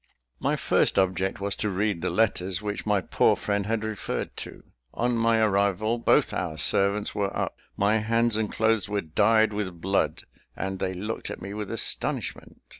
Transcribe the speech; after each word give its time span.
My 0.39 0.55
first 0.55 0.97
object 0.97 1.39
was 1.39 1.55
to 1.57 1.69
read 1.69 2.01
the 2.01 2.09
letters 2.09 2.59
which 2.59 2.87
my 2.87 3.01
poor 3.01 3.35
friend 3.35 3.67
had 3.67 3.83
referred 3.83 4.35
to. 4.37 4.63
On 4.95 5.15
my 5.15 5.37
arrival, 5.37 5.99
both 5.99 6.33
our 6.33 6.57
servants 6.57 7.13
were 7.13 7.29
up. 7.37 7.59
My 7.77 7.97
hands 7.99 8.35
and 8.35 8.51
clothes 8.51 8.89
were 8.89 9.01
dyed 9.01 9.53
with 9.53 9.79
blood, 9.79 10.23
and 10.57 10.79
they 10.79 10.95
looked 10.95 11.29
at 11.29 11.39
me 11.39 11.53
with 11.53 11.69
astonishment. 11.69 12.61